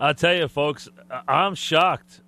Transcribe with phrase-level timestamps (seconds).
[0.00, 2.20] I'll tell you, folks, I- I'm shocked.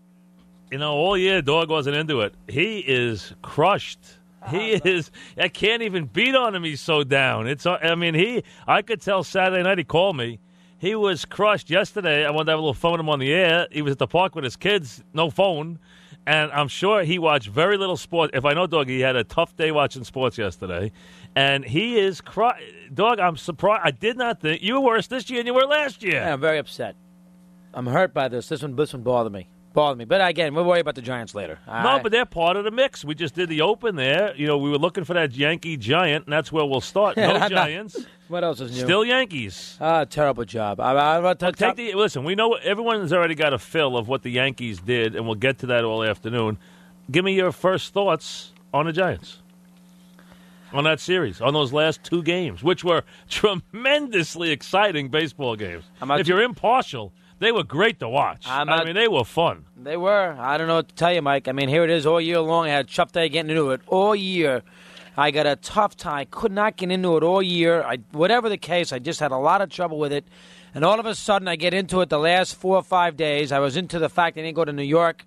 [0.70, 2.34] You know, all year, Dog wasn't into it.
[2.48, 3.98] He is crushed.
[4.51, 5.11] He is.
[5.37, 6.62] I can't even beat on him.
[6.65, 7.48] He's so down.
[7.48, 7.66] It's.
[7.66, 8.45] I mean, he.
[8.69, 9.79] I could tell Saturday night.
[9.79, 10.38] He called me.
[10.79, 12.24] He was crushed yesterday.
[12.24, 13.66] I wanted to have a little phone with him on the air.
[13.73, 15.02] He was at the park with his kids.
[15.12, 15.79] No phone.
[16.29, 18.33] And I'm sure he watched very little sports.
[18.35, 20.93] If I know Dog, he had a tough day watching sports yesterday.
[21.35, 22.60] And he is cry.
[22.93, 23.83] Dog, I'm surprised.
[23.85, 26.15] I did not think you were worse this year than you were last year.
[26.15, 26.95] Yeah, I'm very upset.
[27.77, 28.48] I'm hurt by this.
[28.48, 29.47] This one, this one bothered me.
[29.75, 30.07] Bothered me.
[30.07, 31.59] But again, we'll worry about the Giants later.
[31.66, 33.05] No, I- but they're part of the mix.
[33.05, 34.35] We just did the open there.
[34.35, 37.16] You know, we were looking for that Yankee giant, and that's where we'll start.
[37.18, 38.83] No not- Giants, what else is new?
[38.85, 39.77] still Yankees.
[39.80, 40.80] Ah, terrible job.
[40.80, 42.24] I, I, I, I, Take the listen.
[42.24, 45.59] We know everyone's already got a fill of what the Yankees did, and we'll get
[45.59, 46.57] to that all afternoon.
[47.11, 49.38] Give me your first thoughts on the Giants,
[50.73, 55.85] on that series, on those last two games, which were tremendously exciting baseball games.
[56.02, 58.45] If you're impartial, they were great to watch.
[58.46, 59.66] I'm I mean, they were fun.
[59.76, 60.37] They were.
[60.38, 61.48] I don't know what to tell you, Mike.
[61.48, 62.66] I mean, here it is all year long.
[62.66, 64.62] I had a tough day getting into it all year.
[65.16, 66.19] I got a tough time.
[66.19, 67.82] I could not get into it all year.
[67.82, 70.25] I, whatever the case, I just had a lot of trouble with it.
[70.75, 73.50] And all of a sudden, I get into it the last four or five days.
[73.50, 75.25] I was into the fact I didn't go to New York,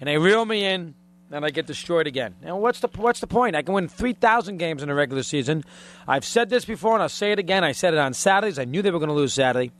[0.00, 0.94] and they reel me in,
[1.30, 2.34] and I get destroyed again.
[2.42, 3.56] And what's the what's the point?
[3.56, 5.64] I can win three thousand games in a regular season.
[6.08, 7.62] I've said this before, and I'll say it again.
[7.62, 8.58] I said it on Saturdays.
[8.58, 9.70] I knew they were going to lose Saturday.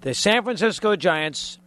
[0.00, 1.58] The San Francisco Giants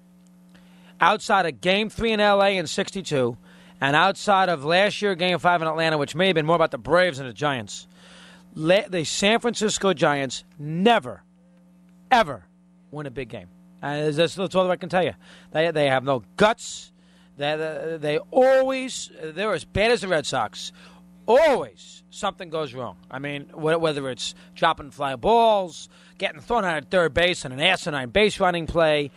[1.00, 3.38] outside of Game Three in LA in '62,
[3.80, 6.72] and outside of last year Game Five in Atlanta, which may have been more about
[6.72, 7.88] the Braves than the Giants,
[8.55, 11.23] the San Francisco Giants never,
[12.10, 12.45] ever
[12.92, 13.49] win a big game.
[13.82, 15.14] Uh, and that's, that's all I can tell you.
[15.52, 16.92] They they have no guts.
[17.38, 20.71] They they always they're as bad as the Red Sox.
[21.26, 22.98] Always something goes wrong.
[23.10, 27.52] I mean, wh- whether it's dropping fly balls, getting thrown out at third base on
[27.52, 29.10] an asinine base running play,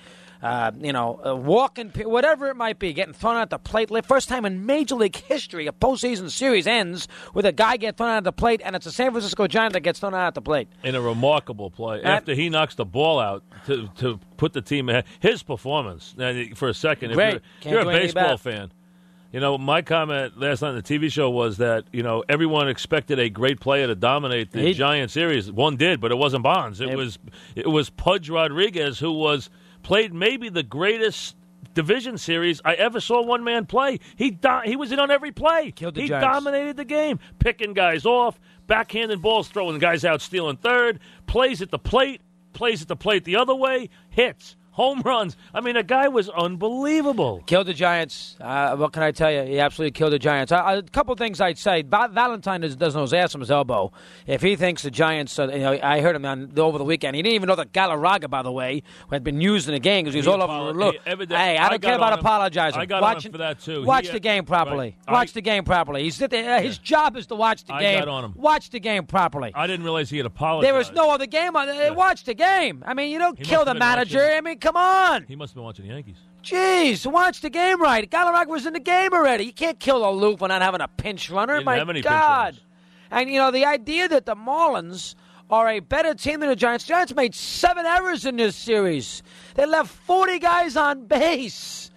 [0.42, 3.90] uh, you know, uh, walking, whatever it might be, getting thrown out the plate.
[4.06, 8.10] First time in Major League history, a postseason series ends with a guy getting thrown
[8.10, 10.34] out at the plate, and it's a San Francisco Giant that gets thrown out at
[10.34, 10.68] the plate.
[10.84, 14.88] in a remarkable play after he knocks the ball out to to put the team
[14.88, 15.04] ahead.
[15.20, 16.14] His performance
[16.54, 17.16] for a second, if
[17.62, 18.70] you're, you're a baseball fan.
[19.32, 22.68] You know, my comment last night on the TV show was that you know everyone
[22.68, 25.50] expected a great player to dominate the He- Giant series.
[25.50, 26.80] One did, but it wasn't Bonds.
[26.80, 27.18] It It- was
[27.54, 29.50] it was Pudge Rodriguez who was
[29.82, 31.36] played maybe the greatest
[31.74, 33.98] division series I ever saw one man play.
[34.16, 35.72] He do- he was in on every play.
[35.72, 36.26] Killed the he Giants.
[36.26, 41.70] dominated the game, picking guys off, backhanded balls, throwing guys out, stealing third, plays at
[41.70, 42.22] the plate,
[42.54, 45.36] plays at the plate the other way, hits, home runs.
[45.54, 47.42] I mean, a guy was unbelievable.
[47.46, 48.36] Killed the Giants.
[48.40, 49.42] Uh, what can I tell you?
[49.44, 50.52] He absolutely killed the Giants.
[50.52, 51.82] I, I- a couple things I'd say.
[51.82, 53.90] Va- Valentine does, doesn't know his ass from his elbow.
[54.26, 57.16] If he thinks the Giants, uh, you know, I heard him on, over the weekend.
[57.16, 60.04] He didn't even know that Galarraga, by the way, had been used in the game
[60.04, 60.78] because he was He all apolo- over.
[60.78, 62.18] Look, he evident- hey, I I don't care about him.
[62.20, 62.80] apologizing.
[62.80, 63.84] I got on him for that, too.
[63.84, 64.96] Watch He- the game properly.
[65.08, 65.12] Right.
[65.14, 66.02] Watch I- the game properly.
[66.04, 66.28] He's uh,
[66.60, 67.98] his job is to watch the I game.
[68.00, 68.32] got on him.
[68.36, 69.52] Watch the game properly.
[69.54, 70.66] I didn't realize he had apologized.
[70.66, 71.56] there was no other game.
[71.56, 72.84] on uh, Watch the game.
[72.86, 74.22] I mean, you don't kill the manager.
[74.22, 75.24] I mean, come on.
[75.28, 76.16] He must have been watching the Yankees.
[76.42, 78.08] Jeez, watch the game right.
[78.10, 79.44] Galarraga was in the game already.
[79.44, 81.54] You can't kill Alou for not having a pinch runner.
[81.54, 82.60] Didn't My have any pinch God.
[83.10, 85.14] And, you know, the idea that the Marlins
[85.48, 86.84] are a better team than the Giants.
[86.84, 89.22] Giants made seven errors in this series.
[89.54, 91.92] They left 40 guys on base.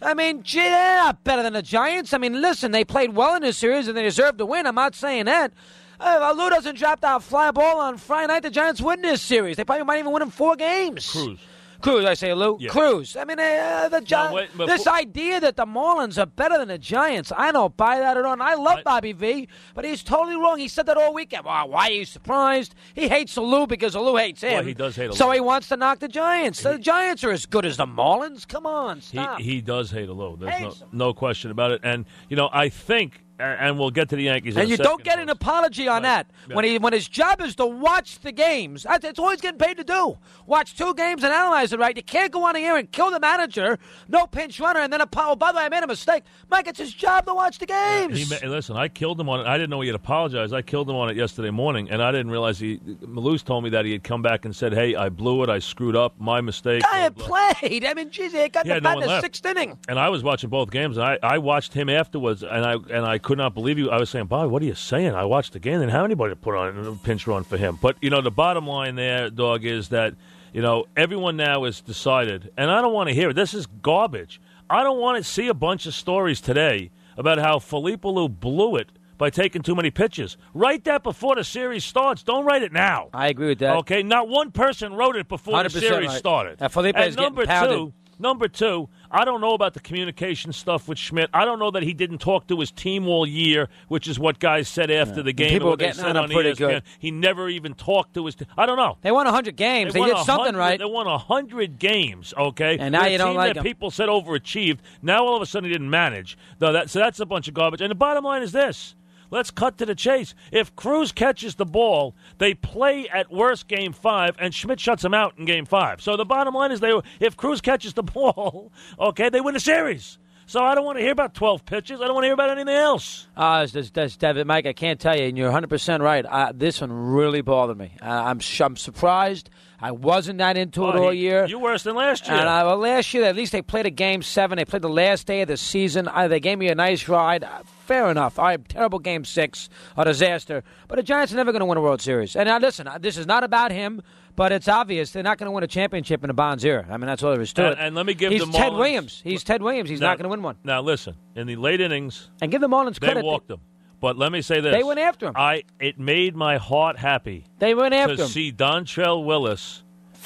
[0.00, 2.14] I mean, gee, they're not better than the Giants.
[2.14, 4.66] I mean, listen, they played well in this series and they deserve to win.
[4.66, 5.52] I'm not saying that.
[6.00, 9.56] If Lou doesn't drop that fly ball on Friday night, the Giants win this series.
[9.56, 11.10] They probably might even win in four games.
[11.10, 11.38] Cruz.
[11.84, 12.56] Cruz, I say, Lou.
[12.58, 12.70] Yeah.
[12.70, 13.14] Cruz.
[13.16, 16.68] I mean, uh, the Gi- wait, but this idea that the Marlins are better than
[16.68, 18.32] the Giants, I don't buy that at all.
[18.32, 20.58] And I love I- Bobby V, but he's totally wrong.
[20.58, 21.44] He said that all weekend.
[21.44, 22.74] Well, why are you surprised?
[22.94, 24.54] He hates Lou because Lou hates him.
[24.54, 26.62] Well, he does hate So he wants to knock the Giants.
[26.62, 28.48] the Giants are as good as the Marlins.
[28.48, 29.40] Come on, He stop.
[29.40, 30.38] he does hate Alou.
[30.38, 31.80] There's no, no question about it.
[31.84, 34.56] And you know, I think and, we'll get to the Yankees.
[34.56, 36.26] And you don't second, get an apology on Right.
[36.26, 36.30] that.
[36.48, 36.54] Yeah.
[36.56, 39.58] When he when his job is to watch the games, that's it's all he's getting
[39.58, 40.18] paid to do.
[40.46, 41.96] Watch two games and analyze it right.
[41.96, 43.78] You can't go on the air and kill the manager,
[44.08, 45.38] no pinch runner, and then apologize.
[45.38, 46.22] By the way, I made a mistake.
[46.50, 48.30] Mike, it's his job to watch the games.
[48.40, 49.46] He, listen, I killed him on it.
[49.46, 50.52] I didn't know he had apologized.
[50.54, 52.80] I killed him on it yesterday morning, and I didn't realize he.
[53.06, 55.48] Malous told me that he had come back and said, "Hey, I blew it.
[55.50, 56.14] I screwed up.
[56.18, 57.84] My mistake." I had played.
[57.84, 59.78] I mean, geez, he got Yeah, the no the sixth inning.
[59.88, 63.04] And I was watching both games, and I, I watched him afterwards, and I and
[63.06, 63.90] I could not believe you.
[63.90, 66.34] I was saying, "Bob, what are you saying?" I watched the game, and how anybody
[66.34, 67.78] put on a pinch run for him?
[67.80, 70.14] But you know, the bottom line there, dog, is that
[70.52, 73.34] you know everyone now has decided, and I don't want to hear it.
[73.34, 74.40] This is garbage.
[74.70, 78.76] I don't want to see a bunch of stories today about how Felipe Alou blew
[78.76, 80.36] it by taking too many pitches.
[80.52, 82.22] Write that before the series starts.
[82.22, 83.08] Don't write it now.
[83.12, 83.76] I agree with that.
[83.78, 86.18] Okay, not one person wrote it before the series right.
[86.18, 86.60] started.
[86.60, 87.76] Uh, Felipe and is getting number pounded.
[87.76, 91.30] two, number two, I don't know about the communication stuff with Schmidt.
[91.32, 94.38] I don't know that he didn't talk to his team all year, which is what
[94.38, 95.50] guys said after the game.
[95.50, 96.56] People were getting on him pretty ESPN.
[96.58, 96.82] good.
[96.98, 98.36] He never even talked to his.
[98.56, 98.98] I don't know.
[99.02, 99.94] They won 100 games.
[99.94, 100.78] They, won did something hundred- right.
[100.78, 102.76] They won hundred games, okay.
[102.78, 104.78] And now a you don't like that people said overachieved.
[105.02, 106.36] Now all of a sudden he didn't manage.
[106.60, 107.80] No, that so that's a bunch of garbage.
[107.80, 108.94] And the bottom line is this:
[109.30, 110.34] Let's cut to the chase.
[110.52, 115.14] If Cruz catches the ball, they play at worst game five, and Schmidt shuts him
[115.14, 116.00] out in game five.
[116.00, 119.60] So the bottom line is, they if Cruz catches the ball, okay, they win the
[119.60, 120.18] series.
[120.46, 122.00] So I don't want to hear about twelve pitches.
[122.00, 123.26] I don't want to hear about anything else.
[123.36, 124.66] Uh, that's, that's David, Mike.
[124.66, 126.24] I can't tell you, and you're 100 percent right.
[126.24, 127.92] Uh, this one really bothered me.
[128.02, 129.50] Uh, I'm I'm surprised.
[129.80, 131.44] I wasn't that into it all he- year.
[131.44, 132.36] You worse than last year.
[132.36, 134.56] And uh, well, last year, at least they played a game seven.
[134.56, 136.08] They played the last day of the season.
[136.08, 137.46] Uh, they gave me a nice ride.
[137.84, 138.38] Fair enough.
[138.38, 140.64] I terrible game six, a disaster.
[140.88, 142.34] But the Giants are never going to win a World Series.
[142.34, 144.00] And now, listen, this is not about him,
[144.36, 146.86] but it's obvious they're not going to win a championship in a Bonds era.
[146.90, 147.78] I mean, that's all there is to And- it.
[147.80, 149.20] and let me give He's the Ted Williams.
[149.24, 149.88] He's Ted Williams.
[149.90, 150.56] He's Now- not going to win one.
[150.64, 153.16] Now listen, in the late innings, And give the Marlins credit.
[153.16, 153.60] they walked him.
[154.00, 155.32] But let me say this: They went after him.
[155.36, 158.28] I it made my heart happy They went to after him.
[158.28, 159.82] see Dontrelle Willis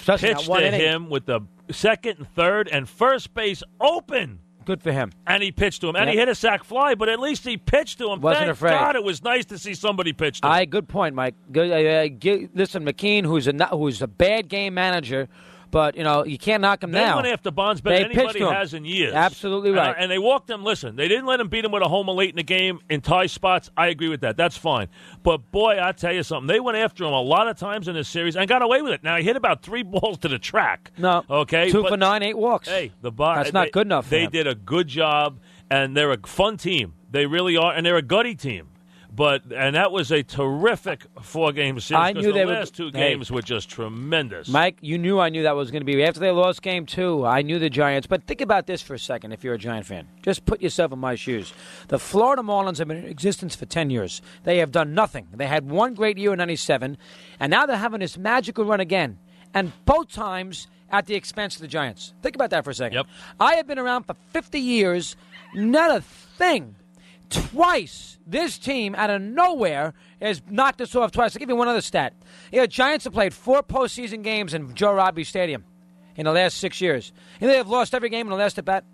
[0.07, 0.81] pitch to inning.
[0.81, 1.41] him with the
[1.71, 4.41] second and third and first base open.
[4.69, 5.13] Good for him.
[5.27, 7.57] And he pitched to him, and he hit a sac fly, but at least he
[7.57, 8.21] pitched to him.
[8.21, 8.73] Wasn't Thank afraid.
[8.73, 10.53] God, it was nice to see somebody pitch to him.
[10.53, 11.37] I good point, Mike.
[11.51, 11.71] Good.
[11.71, 15.31] Uh, uh, listen, McKeon, who's a who's a bad game manager,
[15.71, 17.09] but you know you can't knock him down.
[17.19, 19.15] They went after Bonds better They than anybody has in years.
[19.15, 19.95] Absolutely And right.
[19.99, 20.65] And, they walked him.
[20.65, 23.01] Listen, they didn't let him beat him with a homer late in the game in
[23.01, 23.71] tie spots.
[23.77, 24.37] I agree with that.
[24.37, 24.89] That's fine.
[25.23, 26.47] But boy, I tell you something.
[26.47, 28.93] They went after him a lot of times in this series and got away with
[28.93, 29.03] it.
[29.03, 30.91] Now he hit about three balls to the track.
[30.99, 31.25] No.
[31.29, 31.71] Okay.
[31.71, 32.69] Two but- for nine, eight walks.
[32.69, 33.37] Hey, the bar.
[33.37, 34.31] That's not they- good enough They him.
[34.31, 35.41] did a good job,
[35.71, 36.95] and they're a fun team.
[37.11, 38.69] They really are, and they're a gutty team.
[39.19, 42.01] But and that was a terrific four game series.
[42.01, 43.11] I knew the they would- last two hey.
[43.11, 44.47] games were just tremendous.
[44.49, 47.27] Mike, you knew I knew that was going to be after they lost game two.
[47.27, 49.33] I knew the Giants, but think about this for a second.
[49.33, 51.53] If you're a Giant fan, just put yourself in my shoes.
[51.89, 54.23] The Florida Marlins have been in existence for ten years.
[54.45, 55.27] They have done nothing.
[55.35, 56.97] They had one great year in '97,
[57.41, 59.19] and now they're having this magical run again,
[59.53, 62.15] and both times at the expense of the Giants.
[62.23, 62.95] Think about that for a second.
[62.99, 63.07] Yep.
[63.41, 65.17] I have been around for 50 years,
[65.55, 66.77] not a thing.
[67.31, 71.37] Twice, this team out of nowhere has knocked us off twice.
[71.37, 72.15] I'll give you one other stat.
[72.51, 75.65] Yeah, Giants have played four postseason games in Joe Robbie Stadium
[76.17, 77.13] in the last six years.
[77.41, 78.85] And they have lost every game in the last at bat.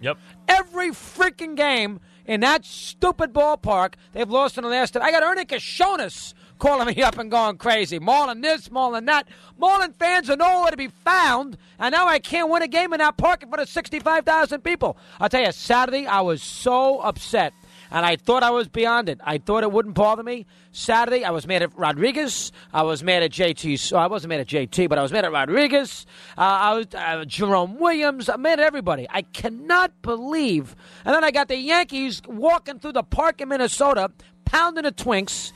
[0.00, 0.16] Yep.
[0.48, 4.96] Every freaking game in that stupid ballpark, they've lost in the last.
[4.96, 7.98] I got Ernie Kashonis calling me up and going crazy.
[7.98, 9.28] Marlin this, Marlin that.
[9.58, 12.98] Marlin fans are nowhere to be found, and now I can't win a game in
[12.98, 14.96] that park in front of 65,000 people.
[15.20, 17.52] I'll tell you, Saturday, I was so upset.
[17.90, 19.18] And I thought I was beyond it.
[19.24, 20.46] I thought it wouldn't bother me.
[20.72, 22.52] Saturday, I was mad at Rodriguez.
[22.72, 23.78] I was mad at JT.
[23.78, 26.04] So I wasn't mad at JT, but I was mad at Rodriguez.
[26.36, 28.28] Uh, I was uh, Jerome Williams.
[28.28, 29.06] I'm mad at everybody.
[29.08, 30.76] I cannot believe.
[31.04, 34.10] And then I got the Yankees walking through the park in Minnesota,
[34.44, 35.52] pounding the Twinks.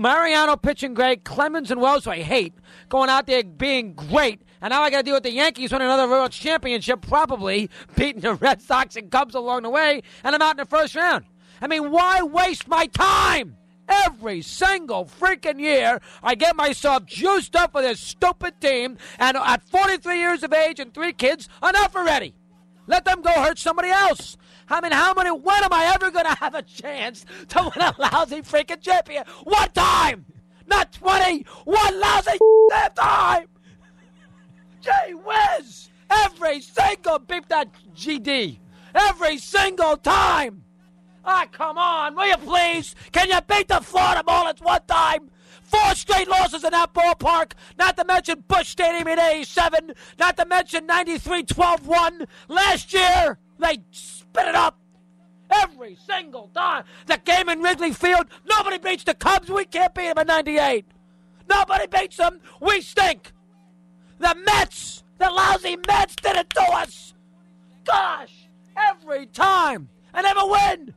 [0.00, 1.24] Mariano pitching great.
[1.24, 2.54] Clemens and Wells, I hate,
[2.88, 4.40] going out there being great.
[4.62, 8.22] And now I got to deal with the Yankees winning another World Championship, probably beating
[8.22, 11.26] the Red Sox and Cubs along the way, and I'm out in the first round.
[11.60, 13.58] I mean, why waste my time?
[13.90, 19.68] Every single freaking year, I get myself juiced up for this stupid team, and at
[19.68, 22.34] 43 years of age and three kids, enough already.
[22.86, 24.38] Let them go hurt somebody else.
[24.70, 25.30] I mean, how many?
[25.30, 29.24] When am I ever going to have a chance to win a lousy freaking champion?
[29.42, 30.24] One time,
[30.66, 31.44] not 20.
[31.64, 32.38] One lousy
[32.94, 33.46] time.
[34.80, 35.90] Gee whiz!
[36.08, 38.58] Every single beep that GD.
[38.94, 40.64] Every single time.
[41.24, 42.94] Ah, come on, will you please?
[43.12, 45.30] Can you beat the Florida Marlins one time?
[45.62, 50.46] Four straight losses in that ballpark, not to mention Busch Stadium in 87, not to
[50.46, 52.26] mention 93 12 1.
[52.48, 54.78] Last year, they spit it up.
[55.50, 56.84] Every single time.
[57.06, 59.50] The game in Wrigley Field, nobody beats the Cubs.
[59.50, 60.84] We can't beat them in 98.
[61.48, 62.40] Nobody beats them.
[62.60, 63.32] We stink.
[64.18, 67.14] The Mets, the lousy Mets did it to us.
[67.84, 69.88] Gosh, every time.
[70.14, 70.94] I never win.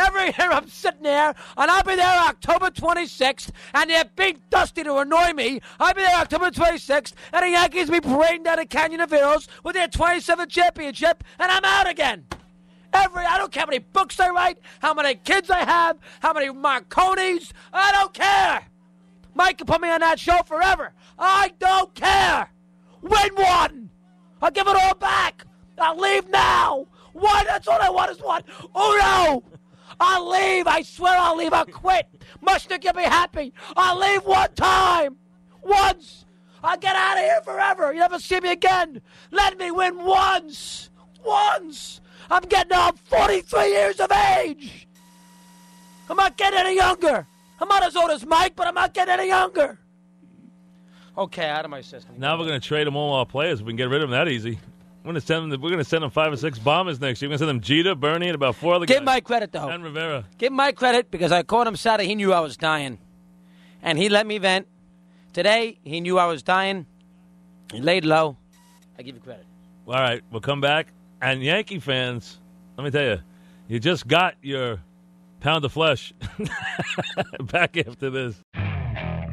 [0.00, 4.82] Every year I'm sitting there, and I'll be there October 26th, and they beat Dusty
[4.82, 5.60] to annoy me.
[5.78, 9.10] I'll be there October 26th, and the Yankees will be parading down the Canyon of
[9.10, 12.24] Heroes with their 27th championship, and I'm out again.
[12.94, 16.32] Every I don't care how many books I write, how many kids I have, how
[16.32, 17.52] many Marconis.
[17.70, 18.66] I don't care.
[19.34, 20.94] Mike can put me on that show forever.
[21.18, 22.50] I don't care.
[23.02, 23.90] Win one.
[24.40, 25.44] I'll give it all back.
[25.78, 26.86] I'll leave now.
[27.12, 27.44] One.
[27.46, 28.42] That's all I want is one.
[28.74, 29.59] Oh, Uno.
[30.00, 30.66] I'll leave.
[30.66, 31.52] I swear I'll leave.
[31.52, 32.08] I'll quit.
[32.42, 33.52] Mushnick, you'll be happy.
[33.76, 35.16] I'll leave one time.
[35.62, 36.24] Once.
[36.64, 37.92] I'll get out of here forever.
[37.92, 39.02] You never see me again.
[39.30, 40.90] Let me win once.
[41.24, 42.00] Once.
[42.30, 44.88] I'm getting I'm 43 years of age.
[46.08, 47.26] I'm not getting any younger.
[47.60, 49.78] I'm not as old as Mike, but I'm not getting any younger.
[51.18, 52.14] Okay, out of my system.
[52.18, 53.62] Now we're going to trade them all our players.
[53.62, 54.58] We can get rid of them that easy.
[55.02, 55.60] We're going to send them.
[55.60, 57.28] We're to send them five or six bombers next year.
[57.28, 58.96] We're going to send them Jeter, Bernie, and about four other guys.
[58.96, 59.14] Give guys.
[59.14, 59.68] Mike credit though.
[59.68, 60.26] and Rivera.
[60.36, 62.06] Give my credit because I called him Saturday.
[62.06, 62.98] He knew I was dying,
[63.82, 64.66] and he let me vent.
[65.32, 66.86] Today he knew I was dying.
[67.72, 68.36] He laid low.
[68.98, 69.46] I give you credit.
[69.86, 70.88] All right, we'll come back.
[71.22, 72.38] And Yankee fans,
[72.76, 73.18] let me tell you,
[73.68, 74.80] you just got your
[75.40, 76.12] pound of flesh.
[77.40, 78.36] back after this.